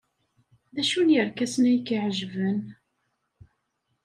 D 0.73 0.77
acu 0.81 1.01
n 1.03 1.13
yerkasen 1.13 1.63
ay 1.69 1.79
k-iɛejben? 1.79 2.59